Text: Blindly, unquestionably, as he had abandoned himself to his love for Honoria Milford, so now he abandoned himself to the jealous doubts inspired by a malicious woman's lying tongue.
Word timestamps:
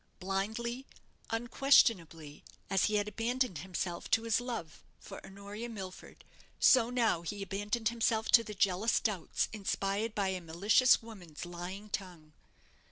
Blindly, 0.19 0.87
unquestionably, 1.29 2.43
as 2.71 2.85
he 2.85 2.95
had 2.95 3.07
abandoned 3.07 3.59
himself 3.59 4.09
to 4.09 4.23
his 4.23 4.41
love 4.41 4.81
for 4.99 5.23
Honoria 5.23 5.69
Milford, 5.69 6.25
so 6.59 6.89
now 6.89 7.21
he 7.21 7.43
abandoned 7.43 7.89
himself 7.89 8.27
to 8.29 8.43
the 8.43 8.55
jealous 8.55 8.99
doubts 8.99 9.47
inspired 9.53 10.15
by 10.15 10.29
a 10.29 10.41
malicious 10.41 11.03
woman's 11.03 11.45
lying 11.45 11.87
tongue. 11.87 12.33